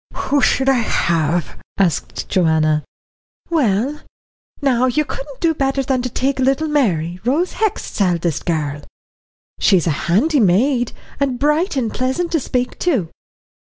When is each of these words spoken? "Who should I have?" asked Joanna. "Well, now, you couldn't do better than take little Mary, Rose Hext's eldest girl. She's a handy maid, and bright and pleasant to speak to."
"Who 0.15 0.41
should 0.41 0.67
I 0.67 0.79
have?" 0.79 1.59
asked 1.77 2.27
Joanna. 2.27 2.83
"Well, 3.51 4.01
now, 4.59 4.87
you 4.87 5.05
couldn't 5.05 5.41
do 5.41 5.53
better 5.53 5.83
than 5.83 6.01
take 6.01 6.39
little 6.39 6.67
Mary, 6.67 7.19
Rose 7.23 7.51
Hext's 7.53 8.01
eldest 8.01 8.43
girl. 8.47 8.81
She's 9.59 9.85
a 9.85 9.91
handy 10.09 10.39
maid, 10.39 10.91
and 11.19 11.37
bright 11.37 11.75
and 11.75 11.93
pleasant 11.93 12.31
to 12.31 12.39
speak 12.39 12.79
to." 12.79 13.09